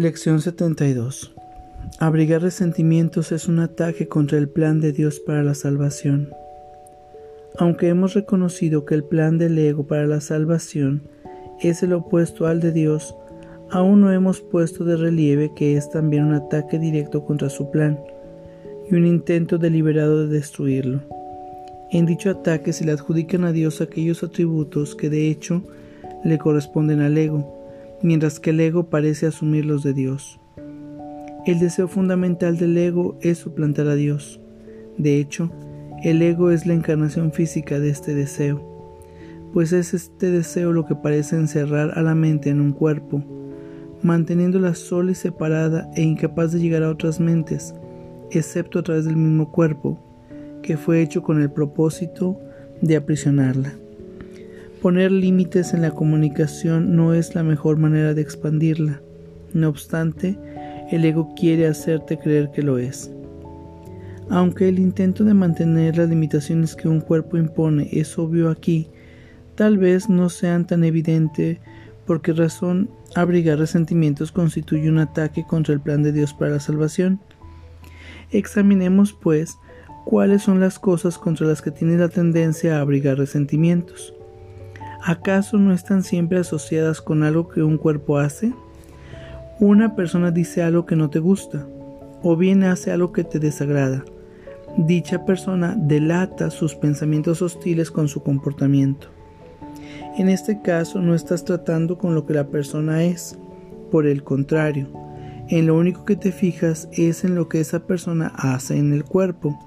[0.00, 1.30] Lección 72
[1.98, 6.30] Abrigar resentimientos es un ataque contra el plan de Dios para la salvación.
[7.58, 11.02] Aunque hemos reconocido que el plan del ego para la salvación
[11.60, 13.14] es el opuesto al de Dios,
[13.70, 18.00] aún no hemos puesto de relieve que es también un ataque directo contra su plan
[18.90, 21.02] y un intento deliberado de destruirlo.
[21.90, 25.62] En dicho ataque se le adjudican a Dios aquellos atributos que de hecho
[26.24, 27.59] le corresponden al ego,
[28.02, 30.40] mientras que el ego parece asumir los de Dios.
[31.46, 34.40] El deseo fundamental del ego es suplantar a Dios.
[34.98, 35.50] De hecho,
[36.02, 38.70] el ego es la encarnación física de este deseo,
[39.52, 43.22] pues es este deseo lo que parece encerrar a la mente en un cuerpo,
[44.02, 47.74] manteniéndola sola y separada e incapaz de llegar a otras mentes,
[48.30, 49.98] excepto a través del mismo cuerpo,
[50.62, 52.38] que fue hecho con el propósito
[52.80, 53.74] de aprisionarla.
[54.80, 59.02] Poner límites en la comunicación no es la mejor manera de expandirla.
[59.52, 60.38] No obstante,
[60.90, 63.10] el ego quiere hacerte creer que lo es.
[64.30, 68.88] Aunque el intento de mantener las limitaciones que un cuerpo impone es obvio aquí,
[69.54, 71.60] tal vez no sean tan evidente
[72.06, 77.20] porque razón abrigar resentimientos constituye un ataque contra el plan de Dios para la salvación.
[78.30, 79.58] Examinemos, pues,
[80.06, 84.14] cuáles son las cosas contra las que tiene la tendencia a abrigar resentimientos.
[85.02, 88.52] ¿Acaso no están siempre asociadas con algo que un cuerpo hace?
[89.58, 91.66] Una persona dice algo que no te gusta,
[92.22, 94.04] o bien hace algo que te desagrada.
[94.76, 99.08] Dicha persona delata sus pensamientos hostiles con su comportamiento.
[100.18, 103.38] En este caso no estás tratando con lo que la persona es,
[103.90, 104.88] por el contrario,
[105.48, 109.04] en lo único que te fijas es en lo que esa persona hace en el
[109.04, 109.58] cuerpo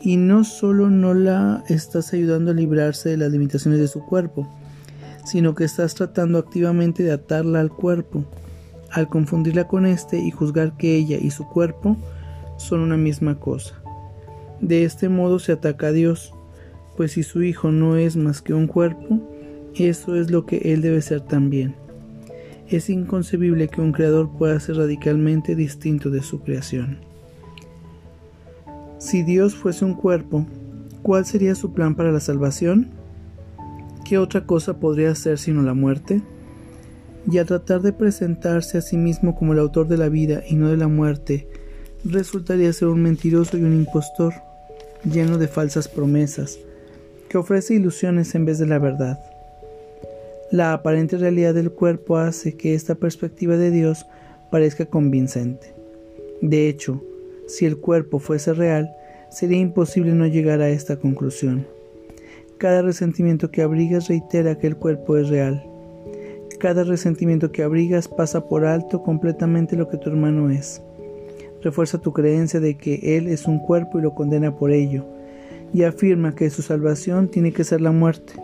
[0.00, 4.48] y no solo no la estás ayudando a librarse de las limitaciones de su cuerpo,
[5.24, 8.24] sino que estás tratando activamente de atarla al cuerpo,
[8.90, 11.96] al confundirla con éste y juzgar que ella y su cuerpo
[12.56, 13.80] son una misma cosa.
[14.60, 16.32] De este modo se ataca a Dios,
[16.96, 19.20] pues si su Hijo no es más que un cuerpo,
[19.74, 21.74] eso es lo que Él debe ser también.
[22.68, 27.09] Es inconcebible que un creador pueda ser radicalmente distinto de su creación.
[29.00, 30.46] Si Dios fuese un cuerpo,
[31.00, 32.90] ¿cuál sería su plan para la salvación?
[34.04, 36.20] ¿Qué otra cosa podría ser sino la muerte?
[37.26, 40.54] Y al tratar de presentarse a sí mismo como el autor de la vida y
[40.54, 41.48] no de la muerte,
[42.04, 44.34] resultaría ser un mentiroso y un impostor,
[45.10, 46.58] lleno de falsas promesas,
[47.30, 49.18] que ofrece ilusiones en vez de la verdad.
[50.52, 54.04] La aparente realidad del cuerpo hace que esta perspectiva de Dios
[54.50, 55.74] parezca convincente.
[56.42, 57.02] De hecho,
[57.50, 58.94] si el cuerpo fuese real,
[59.28, 61.66] sería imposible no llegar a esta conclusión.
[62.58, 65.64] Cada resentimiento que abrigas reitera que el cuerpo es real.
[66.60, 70.82] Cada resentimiento que abrigas pasa por alto completamente lo que tu hermano es.
[71.62, 75.04] Refuerza tu creencia de que él es un cuerpo y lo condena por ello,
[75.72, 78.34] y afirma que su salvación tiene que ser la muerte,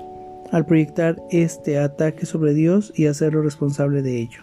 [0.50, 4.40] al proyectar este ataque sobre Dios y hacerlo responsable de ello.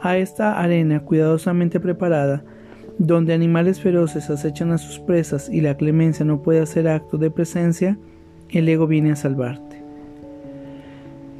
[0.00, 2.44] A esta arena cuidadosamente preparada
[3.06, 7.32] donde animales feroces acechan a sus presas y la clemencia no puede hacer acto de
[7.32, 7.98] presencia,
[8.48, 9.82] el ego viene a salvarte.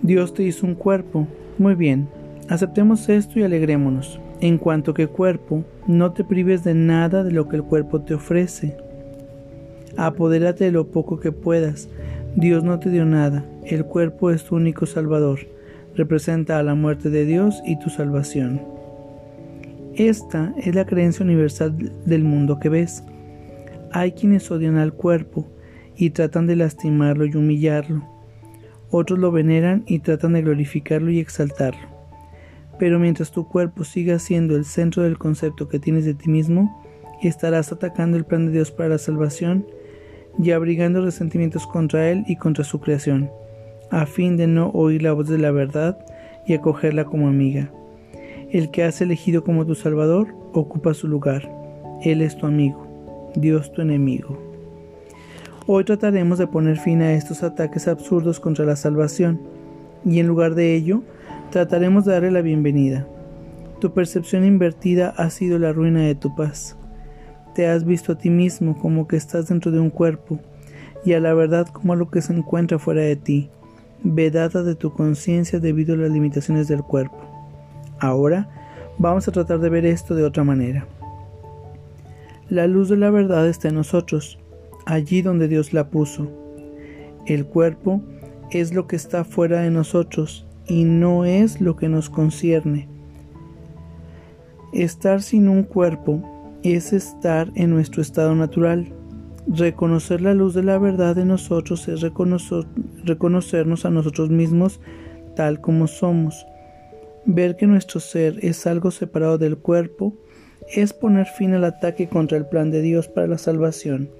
[0.02, 1.28] Dios te hizo un cuerpo.
[1.58, 2.08] Muy bien,
[2.48, 4.18] aceptemos esto y alegrémonos.
[4.40, 8.14] En cuanto que cuerpo, no te prives de nada de lo que el cuerpo te
[8.14, 8.76] ofrece.
[9.96, 11.88] Apodérate de lo poco que puedas.
[12.34, 13.44] Dios no te dio nada.
[13.64, 15.38] El cuerpo es tu único salvador.
[15.94, 18.81] Representa a la muerte de Dios y tu salvación.
[19.96, 23.04] Esta es la creencia universal del mundo que ves.
[23.92, 25.46] Hay quienes odian al cuerpo
[25.94, 28.02] y tratan de lastimarlo y humillarlo.
[28.90, 31.88] Otros lo veneran y tratan de glorificarlo y exaltarlo.
[32.78, 36.82] Pero mientras tu cuerpo siga siendo el centro del concepto que tienes de ti mismo,
[37.22, 39.66] estarás atacando el plan de Dios para la salvación
[40.42, 43.30] y abrigando resentimientos contra Él y contra su creación,
[43.90, 45.98] a fin de no oír la voz de la verdad
[46.46, 47.70] y acogerla como amiga.
[48.52, 51.50] El que has elegido como tu Salvador ocupa su lugar.
[52.02, 52.86] Él es tu amigo,
[53.34, 54.38] Dios tu enemigo.
[55.66, 59.40] Hoy trataremos de poner fin a estos ataques absurdos contra la salvación,
[60.04, 61.02] y en lugar de ello,
[61.50, 63.08] trataremos de darle la bienvenida.
[63.80, 66.76] Tu percepción invertida ha sido la ruina de tu paz.
[67.54, 70.38] Te has visto a ti mismo como que estás dentro de un cuerpo,
[71.06, 73.48] y a la verdad como a lo que se encuentra fuera de ti,
[74.04, 77.31] vedada de tu conciencia debido a las limitaciones del cuerpo.
[78.02, 78.48] Ahora
[78.98, 80.88] vamos a tratar de ver esto de otra manera.
[82.48, 84.40] La luz de la verdad está en nosotros,
[84.86, 86.28] allí donde Dios la puso.
[87.26, 88.02] El cuerpo
[88.50, 92.88] es lo que está fuera de nosotros y no es lo que nos concierne.
[94.72, 98.92] Estar sin un cuerpo es estar en nuestro estado natural.
[99.46, 104.80] Reconocer la luz de la verdad de nosotros es reconocernos a nosotros mismos
[105.36, 106.46] tal como somos.
[107.24, 110.14] Ver que nuestro ser es algo separado del cuerpo
[110.74, 114.10] es poner fin al ataque contra el plan de Dios para la salvación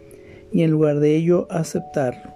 [0.53, 2.31] y en lugar de ello aceptarlo.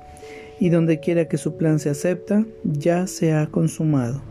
[0.59, 4.23] Y donde quiera que su plan se acepta, ya se ha consumado.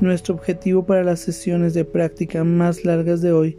[0.00, 3.56] Nuestro objetivo para las sesiones de práctica más largas de hoy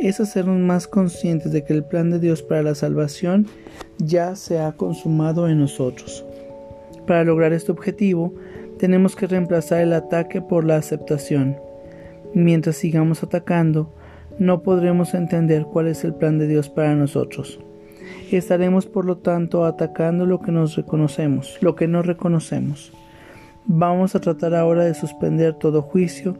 [0.00, 3.46] es hacernos más conscientes de que el plan de Dios para la salvación
[3.98, 6.24] ya se ha consumado en nosotros.
[7.06, 8.34] Para lograr este objetivo,
[8.82, 11.56] tenemos que reemplazar el ataque por la aceptación.
[12.34, 13.94] Mientras sigamos atacando,
[14.40, 17.60] no podremos entender cuál es el plan de Dios para nosotros.
[18.32, 22.92] Estaremos por lo tanto atacando lo que nos reconocemos, lo que no reconocemos.
[23.66, 26.38] Vamos a tratar ahora de suspender todo juicio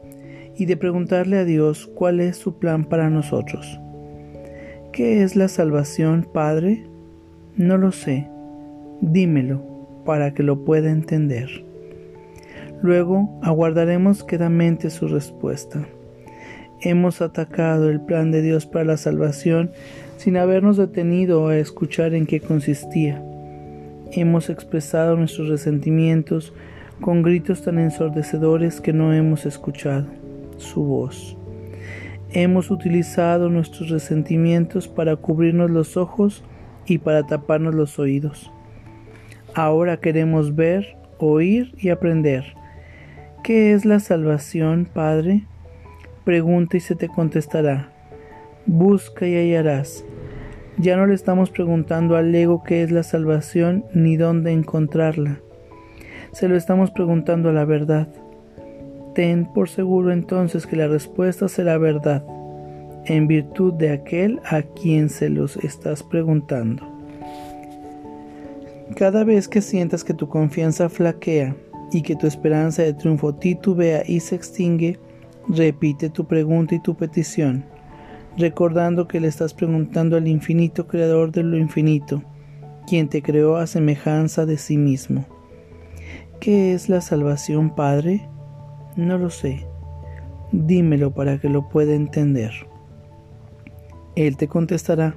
[0.56, 3.78] y de preguntarle a Dios cuál es su plan para nosotros.
[4.92, 6.88] ¿Qué es la salvación, Padre?
[7.54, 8.26] No lo sé.
[9.00, 9.62] Dímelo
[10.04, 11.70] para que lo pueda entender.
[12.82, 15.86] Luego aguardaremos quedamente su respuesta.
[16.80, 19.70] Hemos atacado el plan de Dios para la salvación
[20.16, 23.22] sin habernos detenido a escuchar en qué consistía.
[24.10, 26.52] Hemos expresado nuestros resentimientos
[27.00, 30.06] con gritos tan ensordecedores que no hemos escuchado
[30.58, 31.36] su voz.
[32.32, 36.42] Hemos utilizado nuestros resentimientos para cubrirnos los ojos
[36.86, 38.50] y para taparnos los oídos.
[39.54, 42.61] Ahora queremos ver, oír y aprender.
[43.42, 45.46] ¿Qué es la salvación, Padre?
[46.24, 47.90] Pregunta y se te contestará.
[48.66, 50.04] Busca y hallarás.
[50.78, 55.40] Ya no le estamos preguntando al ego qué es la salvación ni dónde encontrarla.
[56.30, 58.06] Se lo estamos preguntando a la verdad.
[59.16, 62.24] Ten por seguro entonces que la respuesta será verdad,
[63.06, 66.86] en virtud de aquel a quien se los estás preguntando.
[68.94, 71.56] Cada vez que sientas que tu confianza flaquea
[71.92, 74.98] y que tu esperanza de triunfo titubea y se extingue,
[75.48, 77.64] Repite tu pregunta y tu petición,
[78.38, 82.22] recordando que le estás preguntando al infinito creador de lo infinito,
[82.86, 85.26] quien te creó a semejanza de sí mismo.
[86.38, 88.28] ¿Qué es la salvación, Padre?
[88.96, 89.66] No lo sé.
[90.52, 92.52] Dímelo para que lo pueda entender.
[94.14, 95.14] Él te contestará,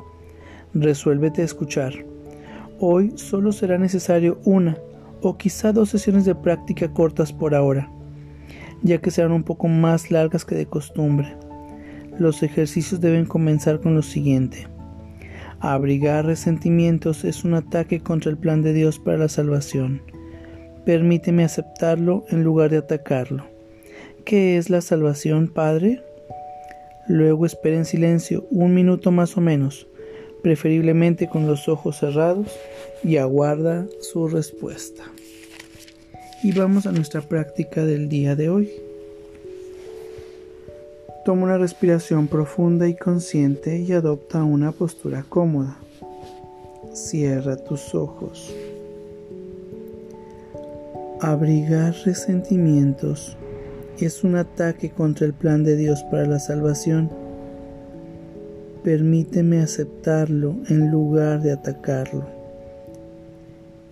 [0.74, 1.94] resuélvete a escuchar.
[2.80, 4.78] Hoy solo será necesario una
[5.22, 7.90] o quizá dos sesiones de práctica cortas por ahora
[8.86, 11.36] ya que serán un poco más largas que de costumbre.
[12.20, 14.68] Los ejercicios deben comenzar con lo siguiente.
[15.60, 20.02] Abrigar resentimientos es un ataque contra el plan de Dios para la salvación.
[20.86, 23.46] Permíteme aceptarlo en lugar de atacarlo.
[24.24, 26.04] ¿Qué es la salvación, Padre?
[27.08, 29.88] Luego espera en silencio un minuto más o menos,
[30.46, 32.46] preferiblemente con los ojos cerrados,
[33.04, 35.02] y aguarda su respuesta.
[36.44, 38.72] Y vamos a nuestra práctica del día de hoy.
[41.26, 45.80] Toma una respiración profunda y consciente y adopta una postura cómoda.
[46.94, 48.56] Cierra tus ojos.
[51.22, 53.36] Abrigar resentimientos
[54.00, 57.25] es un ataque contra el plan de Dios para la salvación.
[58.86, 62.24] Permíteme aceptarlo en lugar de atacarlo.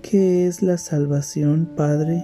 [0.03, 2.23] ¿Qué es la salvación, Padre?